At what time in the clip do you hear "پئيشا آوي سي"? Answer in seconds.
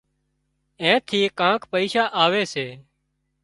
1.71-2.67